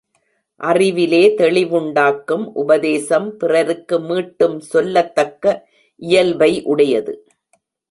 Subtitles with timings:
[0.61, 5.63] அறிவிலே தெளிவுண்டாக்கும் உபதேசம் பிறருக்கு மீட்டும் சொல்லத்தக்க
[5.95, 7.15] இயல்பை உடையது.